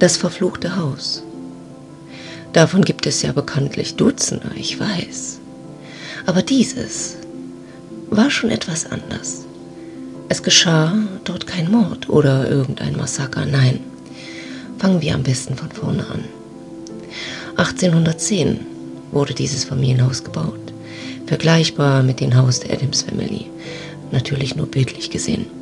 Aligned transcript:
Das 0.00 0.16
verfluchte 0.16 0.76
Haus. 0.76 1.22
Davon 2.54 2.80
gibt 2.80 3.06
es 3.06 3.20
ja 3.20 3.32
bekanntlich 3.32 3.96
Dutzende, 3.96 4.50
ich 4.56 4.80
weiß. 4.80 5.40
Aber 6.24 6.40
dieses 6.40 7.18
war 8.08 8.30
schon 8.30 8.48
etwas 8.50 8.90
anders. 8.90 9.44
Es 10.30 10.42
geschah 10.42 10.94
dort 11.24 11.46
kein 11.46 11.70
Mord 11.70 12.08
oder 12.08 12.48
irgendein 12.48 12.96
Massaker, 12.96 13.44
nein. 13.44 13.80
Fangen 14.78 15.02
wir 15.02 15.14
am 15.14 15.22
besten 15.22 15.54
von 15.54 15.70
vorne 15.70 16.06
an. 16.06 16.24
1810 17.56 18.60
wurde 19.12 19.34
dieses 19.34 19.64
Familienhaus 19.64 20.24
gebaut, 20.24 20.72
vergleichbar 21.26 22.02
mit 22.02 22.20
dem 22.20 22.34
Haus 22.34 22.60
der 22.60 22.72
Adams 22.72 23.02
Family, 23.02 23.50
natürlich 24.12 24.56
nur 24.56 24.66
bildlich 24.66 25.10
gesehen. 25.10 25.59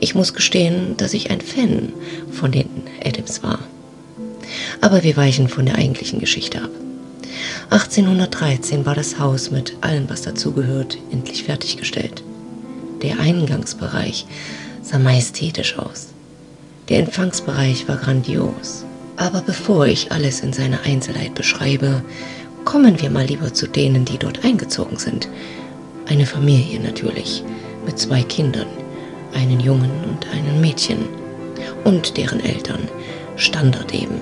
Ich 0.00 0.14
muss 0.14 0.34
gestehen, 0.34 0.96
dass 0.96 1.14
ich 1.14 1.30
ein 1.30 1.40
Fan 1.40 1.92
von 2.30 2.52
den 2.52 2.68
Adams 3.04 3.42
war. 3.42 3.60
Aber 4.80 5.02
wir 5.02 5.16
weichen 5.16 5.48
von 5.48 5.66
der 5.66 5.76
eigentlichen 5.76 6.20
Geschichte 6.20 6.62
ab. 6.62 6.70
1813 7.70 8.86
war 8.86 8.94
das 8.94 9.18
Haus 9.18 9.50
mit 9.50 9.76
allem, 9.82 10.08
was 10.08 10.22
dazugehört, 10.22 10.96
endlich 11.10 11.44
fertiggestellt. 11.44 12.22
Der 13.02 13.20
Eingangsbereich 13.20 14.26
sah 14.82 14.98
majestätisch 14.98 15.78
aus. 15.78 16.08
Der 16.88 17.00
Empfangsbereich 17.00 17.86
war 17.88 17.96
grandios. 17.96 18.84
Aber 19.16 19.42
bevor 19.42 19.86
ich 19.86 20.12
alles 20.12 20.40
in 20.40 20.52
seiner 20.52 20.82
Einzelheit 20.82 21.34
beschreibe, 21.34 22.02
kommen 22.64 23.00
wir 23.00 23.10
mal 23.10 23.26
lieber 23.26 23.52
zu 23.52 23.66
denen, 23.66 24.04
die 24.04 24.18
dort 24.18 24.44
eingezogen 24.44 24.96
sind. 24.96 25.28
Eine 26.06 26.24
Familie 26.24 26.80
natürlich, 26.80 27.42
mit 27.84 27.98
zwei 27.98 28.22
Kindern, 28.22 28.68
einen 29.34 29.60
Jungen 29.60 29.90
und 30.04 30.28
einem 30.28 30.60
Mädchen. 30.60 31.08
Und 31.84 32.16
deren 32.16 32.40
Eltern, 32.40 32.88
Standard 33.36 33.94
eben. 33.94 34.20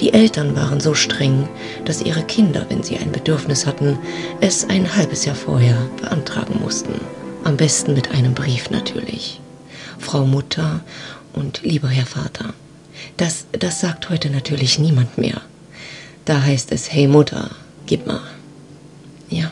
Die 0.00 0.12
Eltern 0.12 0.56
waren 0.56 0.80
so 0.80 0.94
streng, 0.94 1.48
dass 1.84 2.02
ihre 2.02 2.22
Kinder, 2.22 2.66
wenn 2.68 2.82
sie 2.82 2.98
ein 2.98 3.12
Bedürfnis 3.12 3.66
hatten, 3.66 3.98
es 4.40 4.68
ein 4.68 4.96
halbes 4.96 5.24
Jahr 5.24 5.36
vorher 5.36 5.76
beantragen 6.00 6.60
mussten. 6.60 7.00
Am 7.44 7.56
besten 7.56 7.94
mit 7.94 8.10
einem 8.10 8.34
Brief 8.34 8.70
natürlich. 8.70 9.40
Frau 9.98 10.24
Mutter 10.24 10.80
und 11.32 11.62
lieber 11.62 11.88
Herr 11.88 12.06
Vater. 12.06 12.54
Das, 13.16 13.46
das 13.52 13.80
sagt 13.80 14.10
heute 14.10 14.30
natürlich 14.30 14.78
niemand 14.78 15.16
mehr. 15.18 15.40
Da 16.24 16.42
heißt 16.42 16.72
es, 16.72 16.92
hey 16.92 17.06
Mutter, 17.06 17.50
gib 17.86 18.06
mal. 18.06 18.20
Ja. 19.30 19.50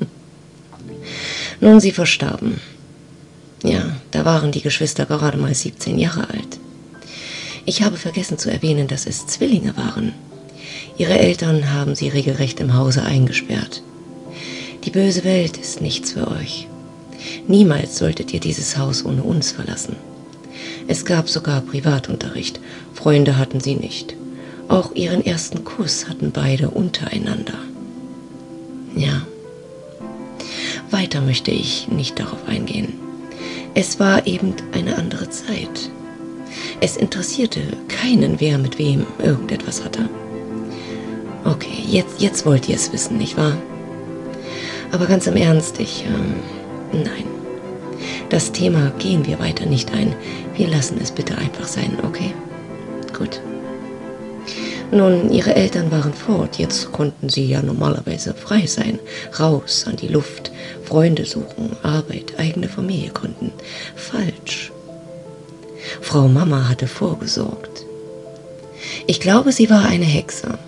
Nun, 1.60 1.80
sie 1.80 1.92
verstarben. 1.92 2.60
Ja, 3.66 3.82
da 4.12 4.24
waren 4.24 4.52
die 4.52 4.62
Geschwister 4.62 5.06
gerade 5.06 5.36
mal 5.38 5.52
17 5.52 5.98
Jahre 5.98 6.30
alt. 6.30 6.60
Ich 7.64 7.82
habe 7.82 7.96
vergessen 7.96 8.38
zu 8.38 8.48
erwähnen, 8.48 8.86
dass 8.86 9.06
es 9.06 9.26
Zwillinge 9.26 9.76
waren. 9.76 10.12
Ihre 10.98 11.18
Eltern 11.18 11.72
haben 11.72 11.96
sie 11.96 12.08
regelrecht 12.08 12.60
im 12.60 12.74
Hause 12.74 13.02
eingesperrt. 13.02 13.82
Die 14.84 14.90
böse 14.90 15.24
Welt 15.24 15.56
ist 15.56 15.80
nichts 15.80 16.12
für 16.12 16.28
euch. 16.28 16.68
Niemals 17.48 17.98
solltet 17.98 18.32
ihr 18.32 18.38
dieses 18.38 18.78
Haus 18.78 19.04
ohne 19.04 19.24
uns 19.24 19.50
verlassen. 19.50 19.96
Es 20.86 21.04
gab 21.04 21.28
sogar 21.28 21.60
Privatunterricht, 21.60 22.60
Freunde 22.94 23.36
hatten 23.36 23.58
sie 23.58 23.74
nicht. 23.74 24.14
Auch 24.68 24.94
ihren 24.94 25.26
ersten 25.26 25.64
Kuss 25.64 26.08
hatten 26.08 26.30
beide 26.30 26.70
untereinander. 26.70 27.58
Ja. 28.94 29.26
Weiter 30.92 31.20
möchte 31.20 31.50
ich 31.50 31.88
nicht 31.88 32.20
darauf 32.20 32.46
eingehen. 32.46 32.92
Es 33.78 34.00
war 34.00 34.26
eben 34.26 34.54
eine 34.72 34.96
andere 34.96 35.28
Zeit. 35.28 35.90
Es 36.80 36.96
interessierte 36.96 37.60
keinen, 37.88 38.40
wer 38.40 38.56
mit 38.56 38.78
wem 38.78 39.04
irgendetwas 39.22 39.84
hatte. 39.84 40.08
Okay, 41.44 41.84
jetzt, 41.86 42.22
jetzt 42.22 42.46
wollt 42.46 42.70
ihr 42.70 42.76
es 42.76 42.90
wissen, 42.94 43.18
nicht 43.18 43.36
wahr? 43.36 43.54
Aber 44.92 45.04
ganz 45.04 45.26
im 45.26 45.36
Ernst, 45.36 45.78
ich... 45.78 46.06
Ähm, 46.06 46.36
nein. 47.04 47.26
Das 48.30 48.50
Thema 48.50 48.92
gehen 48.98 49.26
wir 49.26 49.38
weiter 49.40 49.66
nicht 49.66 49.92
ein. 49.92 50.14
Wir 50.56 50.68
lassen 50.68 50.98
es 51.02 51.10
bitte 51.10 51.36
einfach 51.36 51.66
sein, 51.66 51.98
okay? 52.02 52.32
Gut. 53.16 53.42
Nun, 54.92 55.32
ihre 55.32 55.54
Eltern 55.54 55.90
waren 55.90 56.14
fort, 56.14 56.58
jetzt 56.58 56.92
konnten 56.92 57.28
sie 57.28 57.46
ja 57.46 57.60
normalerweise 57.60 58.34
frei 58.34 58.66
sein, 58.66 58.98
raus 59.38 59.84
an 59.86 59.96
die 59.96 60.08
Luft, 60.08 60.52
Freunde 60.84 61.24
suchen, 61.24 61.76
Arbeit, 61.82 62.38
eigene 62.38 62.68
Familie 62.68 63.10
gründen. 63.10 63.52
Falsch. 63.96 64.70
Frau 66.00 66.28
Mama 66.28 66.68
hatte 66.68 66.86
vorgesorgt. 66.86 67.84
Ich 69.06 69.20
glaube, 69.20 69.52
sie 69.52 69.70
war 69.70 69.84
eine 69.84 70.04
Hexe. 70.04 70.58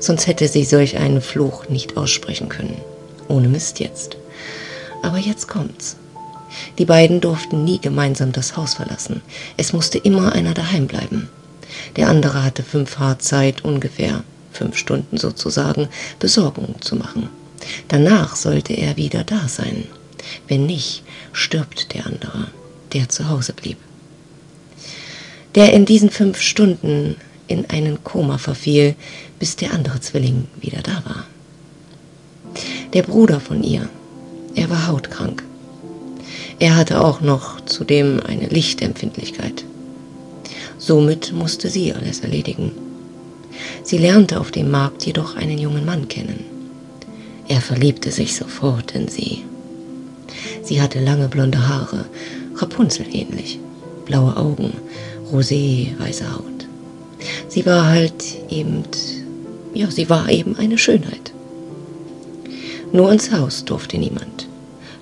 Sonst 0.00 0.26
hätte 0.26 0.48
sie 0.48 0.64
solch 0.64 0.96
einen 0.98 1.20
Fluch 1.20 1.68
nicht 1.68 1.96
aussprechen 1.96 2.48
können. 2.48 2.76
Ohne 3.28 3.48
Mist 3.48 3.78
jetzt. 3.78 4.16
Aber 5.02 5.18
jetzt 5.18 5.46
kommt's. 5.46 5.96
Die 6.78 6.84
beiden 6.84 7.20
durften 7.20 7.64
nie 7.64 7.78
gemeinsam 7.78 8.32
das 8.32 8.56
Haus 8.56 8.74
verlassen. 8.74 9.22
Es 9.56 9.72
musste 9.72 9.98
immer 9.98 10.32
einer 10.32 10.54
daheim 10.54 10.86
bleiben. 10.86 11.28
Der 11.96 12.08
andere 12.08 12.44
hatte 12.44 12.62
fünf 12.62 12.98
Haar 12.98 13.18
ungefähr 13.62 14.24
fünf 14.52 14.76
Stunden 14.76 15.18
sozusagen, 15.18 15.88
Besorgung 16.18 16.80
zu 16.80 16.96
machen. 16.96 17.28
Danach 17.88 18.36
sollte 18.36 18.72
er 18.72 18.96
wieder 18.96 19.24
da 19.24 19.48
sein. 19.48 19.84
Wenn 20.46 20.66
nicht, 20.66 21.02
stirbt 21.32 21.94
der 21.94 22.06
andere, 22.06 22.48
der 22.92 23.08
zu 23.08 23.28
Hause 23.28 23.52
blieb. 23.52 23.78
Der 25.54 25.72
in 25.72 25.84
diesen 25.84 26.10
fünf 26.10 26.40
Stunden 26.40 27.16
in 27.46 27.68
einen 27.70 28.04
Koma 28.04 28.38
verfiel, 28.38 28.94
bis 29.38 29.56
der 29.56 29.72
andere 29.72 30.00
Zwilling 30.00 30.48
wieder 30.60 30.82
da 30.82 31.02
war. 31.04 31.26
Der 32.92 33.02
Bruder 33.02 33.40
von 33.40 33.62
ihr, 33.62 33.88
er 34.54 34.70
war 34.70 34.86
hautkrank. 34.88 35.42
Er 36.58 36.76
hatte 36.76 37.00
auch 37.00 37.20
noch 37.20 37.60
zudem 37.64 38.20
eine 38.20 38.46
Lichtempfindlichkeit. 38.46 39.64
Somit 40.88 41.34
musste 41.34 41.68
sie 41.68 41.92
alles 41.92 42.20
erledigen. 42.20 42.72
Sie 43.82 43.98
lernte 43.98 44.40
auf 44.40 44.50
dem 44.50 44.70
Markt 44.70 45.04
jedoch 45.04 45.36
einen 45.36 45.58
jungen 45.58 45.84
Mann 45.84 46.08
kennen. 46.08 46.46
Er 47.46 47.60
verliebte 47.60 48.10
sich 48.10 48.34
sofort 48.34 48.92
in 48.92 49.06
sie. 49.06 49.44
Sie 50.62 50.80
hatte 50.80 50.98
lange 51.04 51.28
blonde 51.28 51.68
Haare, 51.68 52.06
Rapunzel 52.54 53.04
ähnlich, 53.12 53.58
blaue 54.06 54.34
Augen, 54.34 54.72
rosé 55.30 55.88
weiße 55.98 56.34
Haut. 56.34 56.66
Sie 57.48 57.66
war 57.66 57.84
halt 57.88 58.24
eben, 58.48 58.82
ja, 59.74 59.90
sie 59.90 60.08
war 60.08 60.30
eben 60.30 60.56
eine 60.56 60.78
Schönheit. 60.78 61.34
Nur 62.94 63.12
ins 63.12 63.30
Haus 63.30 63.62
durfte 63.66 63.98
niemand. 63.98 64.48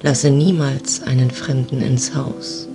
Lasse 0.03 0.31
niemals 0.31 1.05
einen 1.05 1.31
Fremden 1.31 1.81
ins 1.81 2.13
Haus, 2.17 2.66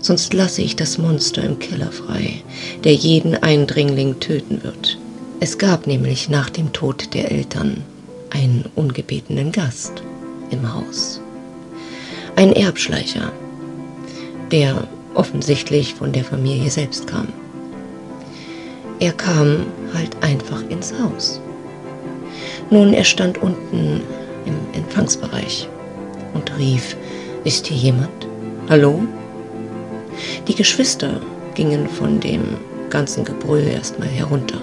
sonst 0.00 0.32
lasse 0.34 0.62
ich 0.62 0.76
das 0.76 0.98
Monster 0.98 1.42
im 1.42 1.58
Keller 1.58 1.92
frei, 1.92 2.42
der 2.84 2.94
jeden 2.94 3.34
Eindringling 3.34 4.20
töten 4.20 4.62
wird. 4.62 4.98
Es 5.40 5.58
gab 5.58 5.86
nämlich 5.86 6.28
nach 6.28 6.50
dem 6.50 6.72
Tod 6.72 7.14
der 7.14 7.30
Eltern 7.30 7.82
einen 8.30 8.64
ungebetenen 8.74 9.52
Gast 9.52 10.02
im 10.50 10.72
Haus. 10.72 11.20
Ein 12.36 12.52
Erbschleicher, 12.52 13.32
der 14.50 14.86
offensichtlich 15.14 15.94
von 15.94 16.12
der 16.12 16.24
Familie 16.24 16.70
selbst 16.70 17.06
kam. 17.06 17.28
Er 19.00 19.12
kam 19.12 19.66
halt 19.94 20.16
einfach 20.22 20.62
ins 20.68 20.92
Haus. 20.92 21.40
Nun, 22.70 22.92
er 22.92 23.04
stand 23.04 23.42
unten 23.42 24.02
im 24.46 24.54
Empfangsbereich 24.74 25.68
und 26.34 26.56
rief, 26.58 26.96
ist 27.44 27.66
hier 27.66 27.76
jemand? 27.76 28.28
Hallo? 28.68 29.02
Die 30.48 30.54
Geschwister 30.54 31.20
gingen 31.54 31.88
von 31.88 32.20
dem 32.20 32.56
ganzen 32.90 33.24
Gebrüll 33.24 33.66
erstmal 33.66 34.08
herunter. 34.08 34.60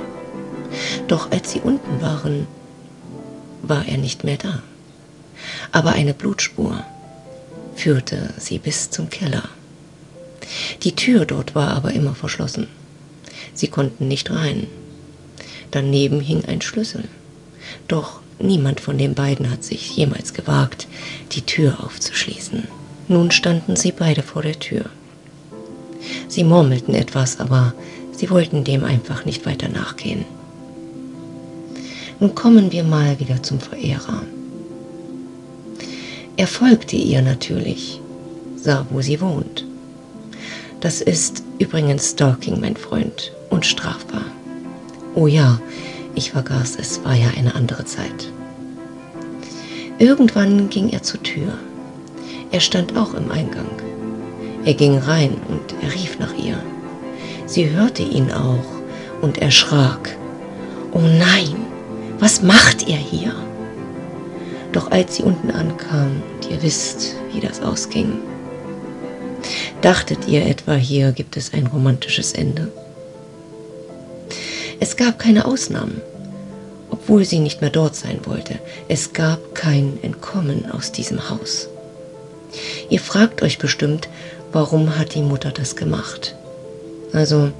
Doch 1.08 1.32
als 1.32 1.52
sie 1.52 1.62
unten 1.62 2.02
waren, 2.02 2.48
war 3.62 3.86
er 3.86 3.98
nicht 3.98 4.24
mehr 4.24 4.38
da. 4.38 4.62
Aber 5.72 5.92
eine 5.92 6.14
Blutspur 6.14 6.84
führte 7.76 8.34
sie 8.38 8.58
bis 8.58 8.90
zum 8.90 9.10
Keller. 9.10 9.44
Die 10.84 10.96
Tür 10.96 11.26
dort 11.26 11.56
war 11.56 11.70
aber 11.70 11.92
immer 11.92 12.16
verschlossen. 12.16 12.68
Sie 13.54 13.68
konnten 13.68 14.08
nicht 14.08 14.32
rein. 14.32 14.68
Daneben 15.72 16.20
hing 16.20 16.46
ein 16.46 16.62
Schlüssel. 16.62 17.06
Doch 17.88 18.22
niemand 18.40 18.80
von 18.80 18.98
den 18.98 19.14
beiden 19.14 19.50
hat 19.52 19.64
sich 19.64 19.96
jemals 19.96 20.34
gewagt, 20.34 20.88
die 21.34 21.42
Tür 21.42 21.84
aufzuschließen. 21.84 22.68
Nun 23.08 23.32
standen 23.32 23.76
sie 23.76 23.92
beide 23.92 24.22
vor 24.22 24.42
der 24.42 24.60
Tür. 24.60 24.86
Sie 26.28 26.44
murmelten 26.44 26.94
etwas, 26.94 27.40
aber 27.40 27.74
sie 28.12 28.30
wollten 28.30 28.64
dem 28.64 28.84
einfach 28.84 29.26
nicht 29.26 29.46
weiter 29.46 29.70
nachgehen. 29.70 30.26
Nun 32.20 32.34
kommen 32.36 32.72
wir 32.72 32.84
mal 32.84 33.20
wieder 33.20 33.44
zum 33.44 33.60
Verehrer. 33.60 34.24
Er 36.36 36.48
folgte 36.48 36.96
ihr 36.96 37.22
natürlich, 37.22 38.02
sah, 38.56 38.86
wo 38.90 39.02
sie 39.02 39.22
wohnt. 39.22 39.66
Das 40.82 41.02
ist 41.02 41.44
übrigens 41.58 42.12
Stalking, 42.12 42.60
mein 42.60 42.76
Freund, 42.76 43.32
unstrafbar. 43.50 44.26
Oh 45.16 45.28
ja, 45.28 45.60
ich 46.14 46.32
vergaß, 46.32 46.78
es 46.80 47.04
war 47.04 47.16
ja 47.16 47.30
eine 47.38 47.56
andere 47.56 47.86
Zeit. 47.86 48.32
Irgendwann 50.00 50.70
ging 50.70 50.90
er 50.90 51.02
zur 51.02 51.24
Tür. 51.24 51.54
Er 52.52 52.60
stand 52.60 52.96
auch 52.96 53.16
im 53.16 53.32
Eingang. 53.32 53.87
Er 54.68 54.74
ging 54.74 54.98
rein 54.98 55.38
und 55.48 55.76
er 55.82 55.94
rief 55.94 56.20
nach 56.20 56.34
ihr. 56.34 56.62
Sie 57.46 57.70
hörte 57.70 58.04
ihn 58.04 58.34
auch 58.34 58.66
und 59.22 59.38
erschrak. 59.38 60.18
Oh 60.92 61.00
nein, 61.00 61.56
was 62.20 62.42
macht 62.42 62.86
ihr 62.86 62.98
hier? 62.98 63.34
Doch 64.74 64.92
als 64.92 65.16
sie 65.16 65.24
unten 65.24 65.52
ankam, 65.52 66.22
und 66.34 66.52
ihr 66.52 66.62
wisst, 66.62 67.16
wie 67.32 67.40
das 67.40 67.62
ausging, 67.62 68.20
dachtet 69.80 70.28
ihr 70.28 70.46
etwa, 70.46 70.74
hier 70.74 71.14
gibt 71.14 71.38
es 71.38 71.54
ein 71.54 71.68
romantisches 71.68 72.34
Ende. 72.34 72.70
Es 74.82 74.98
gab 74.98 75.18
keine 75.18 75.46
Ausnahmen, 75.46 76.02
obwohl 76.90 77.24
sie 77.24 77.40
nicht 77.40 77.62
mehr 77.62 77.70
dort 77.70 77.96
sein 77.96 78.20
wollte. 78.26 78.60
Es 78.90 79.14
gab 79.14 79.56
kein 79.56 79.98
Entkommen 80.02 80.70
aus 80.70 80.92
diesem 80.92 81.30
Haus. 81.30 81.70
Ihr 82.90 83.00
fragt 83.00 83.42
euch 83.42 83.60
bestimmt, 83.60 84.10
warum 84.52 84.98
hat 84.98 85.16
die 85.16 85.22
Mutter 85.22 85.52
das 85.52 85.76
gemacht? 85.76 86.36
Also, 87.14 87.52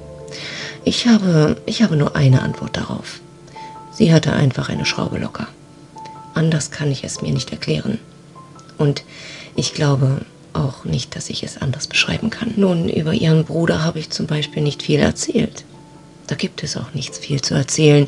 ich 0.84 1.06
habe, 1.06 1.56
ich 1.66 1.82
habe 1.82 1.96
nur 1.96 2.16
eine 2.16 2.42
Antwort 2.42 2.76
darauf. 2.76 3.20
Sie 3.92 4.12
hatte 4.12 4.32
einfach 4.32 4.68
eine 4.68 4.86
Schraube 4.86 5.18
locker. 5.18 5.48
Anders 6.34 6.70
kann 6.70 6.90
ich 6.90 7.04
es 7.04 7.20
mir 7.20 7.32
nicht 7.32 7.50
erklären. 7.50 7.98
Und 8.78 9.02
ich 9.56 9.74
glaube 9.74 10.22
auch 10.52 10.84
nicht, 10.84 11.16
dass 11.16 11.30
ich 11.30 11.42
es 11.42 11.58
anders 11.58 11.86
beschreiben 11.86 12.30
kann. 12.30 12.54
Nun, 12.56 12.88
über 12.88 13.12
ihren 13.12 13.44
Bruder 13.44 13.82
habe 13.82 13.98
ich 13.98 14.10
zum 14.10 14.26
Beispiel 14.26 14.62
nicht 14.62 14.82
viel 14.82 15.00
erzählt. 15.00 15.64
Da 16.26 16.34
gibt 16.34 16.62
es 16.62 16.76
auch 16.76 16.94
nichts 16.94 17.18
viel 17.18 17.40
zu 17.40 17.54
erzählen, 17.54 18.06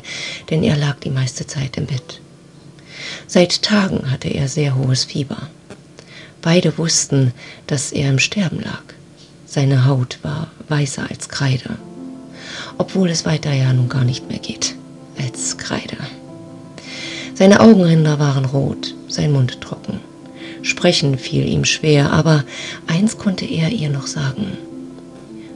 denn 0.49 0.63
er 0.63 0.77
lag 0.77 0.99
die 0.99 1.09
meiste 1.09 1.47
Zeit 1.47 1.77
im 1.77 1.87
Bett. 1.87 2.21
Seit 3.27 3.63
Tagen 3.63 4.11
hatte 4.11 4.29
er 4.29 4.47
sehr 4.47 4.75
hohes 4.75 5.05
Fieber. 5.05 5.49
Beide 6.41 6.77
wussten, 6.77 7.33
dass 7.67 7.91
er 7.91 8.09
im 8.09 8.19
Sterben 8.19 8.61
lag. 8.61 8.81
Seine 9.45 9.85
Haut 9.85 10.19
war 10.23 10.47
weißer 10.69 11.09
als 11.09 11.29
Kreide, 11.29 11.77
obwohl 12.77 13.09
es 13.09 13.25
weiter 13.25 13.51
ja 13.51 13.73
nun 13.73 13.89
gar 13.89 14.03
nicht 14.03 14.29
mehr 14.29 14.39
geht 14.39 14.75
als 15.19 15.57
Kreide. 15.57 15.97
Seine 17.35 17.59
Augenränder 17.59 18.19
waren 18.19 18.45
rot, 18.45 18.95
sein 19.07 19.31
Mund 19.31 19.61
trocken. 19.61 19.99
Sprechen 20.63 21.17
fiel 21.17 21.47
ihm 21.47 21.65
schwer, 21.65 22.11
aber 22.11 22.43
eins 22.87 23.17
konnte 23.17 23.45
er 23.45 23.69
ihr 23.69 23.89
noch 23.89 24.07
sagen. 24.07 24.57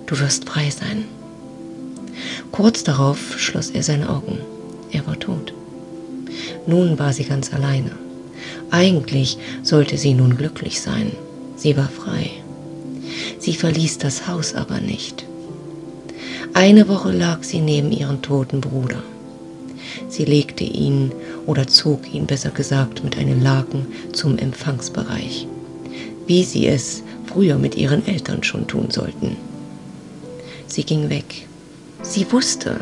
Du 0.06 0.20
wirst 0.20 0.46
frei 0.46 0.70
sein. 0.70 1.06
Kurz 2.52 2.84
darauf 2.84 3.40
schloss 3.40 3.70
er 3.70 3.84
seine 3.84 4.10
Augen. 4.10 4.40
Er 4.92 5.06
war 5.08 5.20
tot. 5.20 5.54
Nun 6.68 6.98
war 7.00 7.14
sie 7.14 7.24
ganz 7.26 7.54
alleine. 7.54 7.92
Eigentlich 8.72 9.38
sollte 9.64 9.98
sie 9.98 10.14
nun 10.14 10.38
glücklich 10.38 10.82
sein. 10.82 11.12
Sie 11.56 11.78
war 11.78 11.90
frei. 11.90 12.32
Sie 13.40 13.54
verließ 13.54 13.98
das 14.00 14.28
Haus 14.28 14.56
aber 14.56 14.80
nicht. 14.80 15.26
Eine 16.54 16.88
Woche 16.88 17.12
lag 17.12 17.44
sie 17.44 17.60
neben 17.60 17.92
ihrem 17.92 18.22
toten 18.22 18.62
Bruder. 18.62 19.04
Sie 20.08 20.26
legte 20.26 20.64
ihn 20.64 21.12
oder 21.46 21.68
zog 21.68 22.14
ihn 22.14 22.26
besser 22.26 22.50
gesagt 22.50 23.04
mit 23.04 23.18
einem 23.18 23.42
Laken 23.42 23.88
zum 24.14 24.38
Empfangsbereich, 24.38 25.48
wie 26.28 26.44
sie 26.44 26.68
es 26.68 27.04
früher 27.26 27.58
mit 27.58 27.76
ihren 27.76 28.08
Eltern 28.08 28.44
schon 28.44 28.68
tun 28.68 28.90
sollten. 28.90 29.38
Sie 30.68 30.84
ging 30.84 31.10
weg. 31.10 31.48
Sie 32.02 32.32
wusste, 32.32 32.80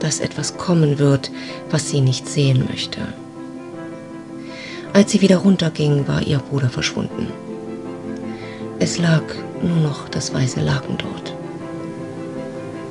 dass 0.00 0.20
etwas 0.20 0.56
kommen 0.56 0.98
wird, 0.98 1.30
was 1.70 1.90
sie 1.90 2.00
nicht 2.00 2.28
sehen 2.28 2.64
möchte. 2.68 3.00
Als 4.96 5.12
sie 5.12 5.20
wieder 5.20 5.36
runterging, 5.36 6.08
war 6.08 6.22
ihr 6.22 6.38
Bruder 6.38 6.70
verschwunden. 6.70 7.26
Es 8.78 8.96
lag 8.96 9.20
nur 9.62 9.76
noch 9.76 10.08
das 10.08 10.32
weiße 10.32 10.62
Laken 10.62 10.96
dort. 10.96 11.34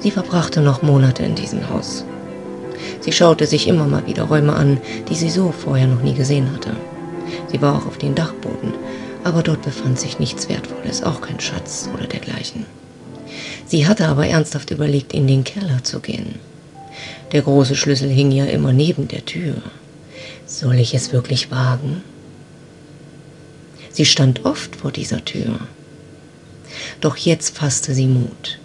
Sie 0.02 0.12
verbrachte 0.12 0.62
noch 0.62 0.84
Monate 0.84 1.24
in 1.24 1.34
diesem 1.34 1.68
Haus. 1.68 2.06
Sie 3.00 3.12
schaute 3.12 3.48
sich 3.48 3.68
immer 3.68 3.88
mal 3.88 4.06
wieder 4.06 4.26
Räume 4.26 4.54
an, 4.54 4.78
die 5.10 5.16
sie 5.16 5.32
so 5.32 5.52
vorher 5.52 5.88
noch 5.88 6.04
nie 6.04 6.14
gesehen 6.14 6.52
hatte. 6.54 6.76
Sie 7.52 7.60
war 7.60 7.76
auch 7.76 7.88
auf 7.88 7.98
den 7.98 8.14
Dachboden, 8.14 8.76
aber 9.24 9.42
dort 9.42 9.64
befand 9.64 10.00
sich 10.00 10.20
nichts 10.20 10.48
Wertvolles, 10.48 11.02
auch 11.02 11.22
kein 11.22 11.40
Schatz 11.40 11.90
oder 11.92 12.06
dergleichen. 12.06 12.68
Sie 13.66 13.88
hatte 13.88 14.08
aber 14.08 14.28
ernsthaft 14.28 14.70
überlegt, 14.70 15.12
in 15.12 15.26
den 15.26 15.44
Keller 15.44 15.84
zu 15.84 16.02
gehen. 16.02 16.36
Der 17.32 17.42
große 17.42 17.76
Schlüssel 17.76 18.10
hing 18.10 18.32
ja 18.32 18.46
immer 18.46 18.74
neben 18.74 19.08
der 19.08 19.26
Tür. 19.26 19.56
Soll 20.58 20.80
ich 20.80 20.94
es 20.94 21.12
wirklich 21.12 21.52
wagen? 21.52 22.02
Sie 23.92 24.06
stand 24.06 24.46
oft 24.46 24.78
vor 24.78 24.90
dieser 24.90 25.26
Tür. 25.26 25.60
Doch 27.02 27.18
jetzt 27.18 27.58
fasste 27.58 27.94
sie 27.94 28.08
Mut. 28.08 28.58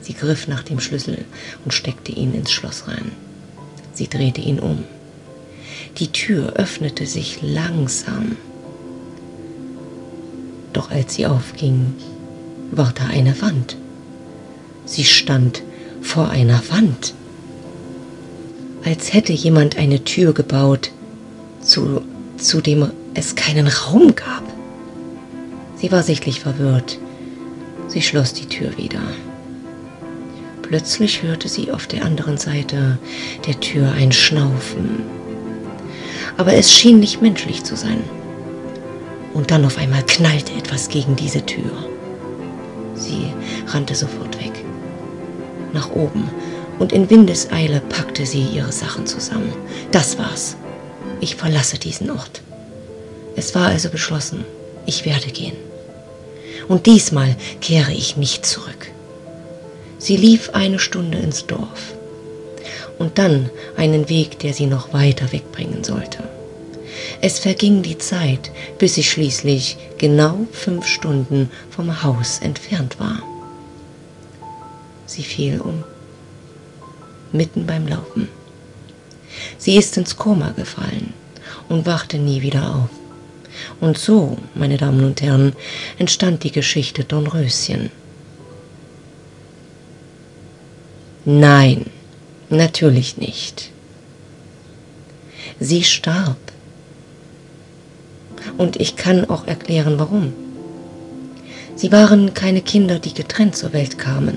Sie 0.00 0.14
griff 0.14 0.48
nach 0.48 0.62
dem 0.62 0.80
Schlüssel 0.80 1.26
und 1.62 1.74
steckte 1.74 2.12
ihn 2.12 2.32
ins 2.32 2.50
Schloss 2.50 2.88
rein. 2.88 3.12
Sie 3.92 4.08
drehte 4.08 4.40
ihn 4.40 4.58
um. 4.58 4.84
Die 5.98 6.10
Tür 6.10 6.54
öffnete 6.54 7.04
sich 7.04 7.42
langsam. 7.42 8.38
Doch 10.72 10.90
als 10.90 11.14
sie 11.14 11.26
aufging, 11.26 11.92
war 12.70 12.94
da 12.94 13.04
eine 13.04 13.38
Wand. 13.42 13.76
Sie 14.86 15.04
stand 15.04 15.62
vor 16.00 16.30
einer 16.30 16.62
Wand. 16.70 17.12
Als 18.82 19.12
hätte 19.12 19.34
jemand 19.34 19.76
eine 19.76 20.04
Tür 20.04 20.32
gebaut, 20.32 20.90
zu, 21.64 22.02
zu 22.36 22.60
dem 22.60 22.90
es 23.14 23.34
keinen 23.34 23.66
Raum 23.66 24.14
gab. 24.14 24.42
Sie 25.76 25.90
war 25.90 26.02
sichtlich 26.02 26.40
verwirrt. 26.40 26.98
Sie 27.88 28.02
schloss 28.02 28.32
die 28.32 28.46
Tür 28.46 28.76
wieder. 28.76 29.00
Plötzlich 30.62 31.22
hörte 31.22 31.48
sie 31.48 31.70
auf 31.70 31.86
der 31.86 32.04
anderen 32.04 32.38
Seite 32.38 32.98
der 33.46 33.60
Tür 33.60 33.92
ein 33.92 34.12
Schnaufen. 34.12 35.02
Aber 36.36 36.54
es 36.54 36.72
schien 36.72 37.00
nicht 37.00 37.22
menschlich 37.22 37.64
zu 37.64 37.76
sein. 37.76 38.02
Und 39.34 39.50
dann 39.50 39.64
auf 39.64 39.78
einmal 39.78 40.02
knallte 40.04 40.52
etwas 40.54 40.88
gegen 40.88 41.16
diese 41.16 41.44
Tür. 41.44 41.70
Sie 42.94 43.26
rannte 43.66 43.94
sofort 43.94 44.38
weg. 44.42 44.52
Nach 45.72 45.90
oben 45.90 46.30
und 46.78 46.92
in 46.92 47.10
Windeseile 47.10 47.80
packte 47.80 48.26
sie 48.26 48.42
ihre 48.42 48.72
Sachen 48.72 49.06
zusammen. 49.06 49.52
Das 49.90 50.18
war's. 50.18 50.56
Ich 51.20 51.36
verlasse 51.36 51.78
diesen 51.78 52.10
Ort. 52.10 52.42
Es 53.36 53.54
war 53.54 53.68
also 53.68 53.88
beschlossen, 53.88 54.44
ich 54.86 55.04
werde 55.04 55.30
gehen. 55.30 55.56
Und 56.68 56.86
diesmal 56.86 57.36
kehre 57.60 57.92
ich 57.92 58.16
nicht 58.16 58.46
zurück. 58.46 58.88
Sie 59.98 60.16
lief 60.16 60.50
eine 60.50 60.78
Stunde 60.78 61.18
ins 61.18 61.46
Dorf 61.46 61.94
und 62.98 63.18
dann 63.18 63.50
einen 63.76 64.08
Weg, 64.08 64.38
der 64.38 64.52
sie 64.52 64.66
noch 64.66 64.92
weiter 64.92 65.32
wegbringen 65.32 65.84
sollte. 65.84 66.18
Es 67.20 67.38
verging 67.38 67.82
die 67.82 67.98
Zeit, 67.98 68.50
bis 68.78 68.94
sie 68.94 69.02
schließlich 69.02 69.76
genau 69.98 70.46
fünf 70.52 70.86
Stunden 70.86 71.50
vom 71.70 72.02
Haus 72.02 72.38
entfernt 72.40 73.00
war. 73.00 73.22
Sie 75.06 75.22
fiel 75.22 75.60
um, 75.60 75.84
mitten 77.32 77.66
beim 77.66 77.86
Laufen. 77.86 78.28
Sie 79.58 79.76
ist 79.76 79.96
ins 79.96 80.16
Koma 80.16 80.50
gefallen 80.50 81.12
und 81.68 81.86
wachte 81.86 82.18
nie 82.18 82.42
wieder 82.42 82.74
auf. 82.74 82.90
Und 83.80 83.98
so, 83.98 84.38
meine 84.54 84.76
Damen 84.76 85.04
und 85.04 85.22
Herren, 85.22 85.54
entstand 85.98 86.42
die 86.44 86.52
Geschichte 86.52 87.04
Dornröschen. 87.04 87.90
Nein, 91.24 91.86
natürlich 92.50 93.16
nicht. 93.16 93.70
Sie 95.60 95.84
starb. 95.84 96.36
Und 98.58 98.76
ich 98.76 98.96
kann 98.96 99.24
auch 99.30 99.46
erklären, 99.46 99.98
warum. 99.98 100.32
Sie 101.76 101.90
waren 101.90 102.34
keine 102.34 102.60
Kinder, 102.60 102.98
die 102.98 103.14
getrennt 103.14 103.56
zur 103.56 103.72
Welt 103.72 103.98
kamen. 103.98 104.36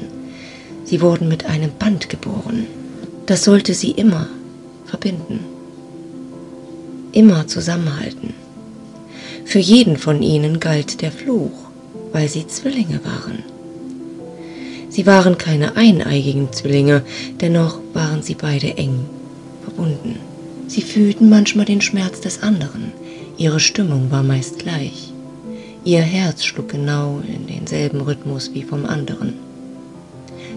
Sie 0.86 1.01
wurden 1.01 1.27
mit 1.27 1.46
einem 1.46 1.72
Band 1.72 2.10
geboren. 2.10 2.66
Das 3.25 3.44
sollte 3.44 3.74
sie 3.74 3.92
immer 3.92 4.27
verbinden. 4.88 5.39
Immer 7.12 7.48
zusammenhalten. 7.48 8.34
Für 9.46 9.60
jeden 9.60 9.98
von 9.98 10.22
ihnen 10.22 10.60
galt 10.60 11.01
der 11.01 11.12
Fluch, 11.12 11.51
weil 12.12 12.27
sie 12.27 12.48
Zwillinge 12.48 13.00
waren. 13.03 13.44
Sie 14.89 15.06
waren 15.06 15.38
keine 15.38 15.77
eineigigen 15.77 16.51
Zwillinge, 16.51 17.03
dennoch 17.39 17.79
waren 17.94 18.24
sie 18.24 18.36
beide 18.36 18.77
eng 18.77 19.06
verbunden. 19.63 20.15
Sie 20.67 20.82
fühlten 20.82 21.29
manchmal 21.29 21.65
den 21.65 21.82
Schmerz 21.82 22.20
des 22.20 22.41
anderen, 22.44 22.91
ihre 23.38 23.60
Stimmung 23.60 24.12
war 24.12 24.24
meist 24.24 24.60
gleich. 24.60 25.13
Ihr 25.86 26.01
Herz 26.01 26.44
schlug 26.44 26.70
genau 26.70 27.22
in 27.25 27.48
denselben 27.48 28.01
Rhythmus 28.01 28.53
wie 28.53 28.63
vom 28.63 28.86
anderen. 28.86 29.36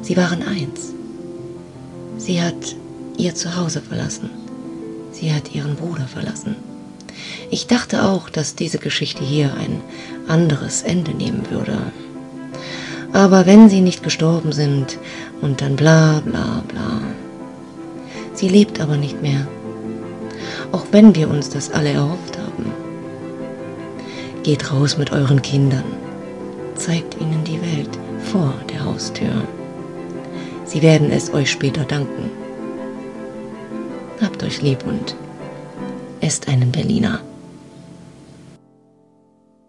Sie 0.03 0.17
waren 0.17 0.43
eins. 0.43 0.93
Sie 2.19 2.43
hat 2.43 2.75
ihr 3.21 3.35
Zuhause 3.35 3.83
verlassen. 3.83 4.31
Sie 5.12 5.33
hat 5.33 5.55
ihren 5.55 5.77
Bruder 5.77 6.07
verlassen. 6.07 6.57
Ich 7.50 7.67
dachte 7.67 8.05
auch, 8.05 8.31
dass 8.31 8.55
diese 8.55 8.79
Geschichte 8.79 9.23
hier 9.23 9.53
ein 9.55 9.81
anderes 10.29 10.83
Ende 10.83 11.12
nehmen 11.12 11.43
würde. 11.50 11.79
Aber 13.12 13.45
wenn 13.45 13.69
sie 13.69 13.81
nicht 13.81 14.03
gestorben 14.03 14.53
sind 14.53 14.99
und 15.43 15.61
dann 15.61 15.77
bla 15.77 16.23
bla 16.25 16.62
bla. 16.69 17.00
Sie 18.35 18.49
lebt 18.49 18.81
aber 18.81 18.97
nicht 18.97 19.21
mehr. 19.21 19.47
Auch 20.73 20.87
wenn 20.93 21.15
wir 21.15 21.29
uns 21.29 21.50
das 21.50 21.71
alle 21.73 21.91
erhofft 21.91 22.39
haben. 22.39 22.73
Geht 24.45 24.73
raus 24.73 24.97
mit 24.97 25.12
euren 25.12 25.43
Kindern. 25.43 25.85
Zeigt 26.77 27.21
ihnen 27.21 27.45
die 27.45 27.61
Welt 27.61 27.99
vor 28.33 28.55
der 28.73 28.85
Haustür. 28.85 29.43
Sie 30.65 30.81
werden 30.81 31.11
es 31.11 31.35
euch 31.35 31.50
später 31.50 31.85
danken. 31.85 32.31
Habt 34.41 34.53
euch 34.53 34.63
lieb 34.63 34.87
und 34.87 35.15
esst 36.23 36.49
einen 36.49 36.73
Berliner. 36.73 37.21